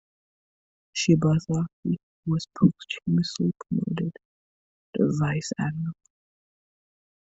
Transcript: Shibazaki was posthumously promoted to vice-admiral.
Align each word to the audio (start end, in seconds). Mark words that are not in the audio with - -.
Shibazaki 0.97 1.97
was 2.25 2.47
posthumously 2.57 3.51
promoted 3.67 4.11
to 4.97 5.15
vice-admiral. 5.19 5.93